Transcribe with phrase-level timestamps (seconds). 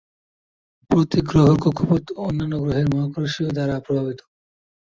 [0.89, 4.19] প্রত্যেক গ্রহের কক্ষপথ অন্যান্য গ্রহের মহাকর্ষীয় দ্বারা প্রভাবিত।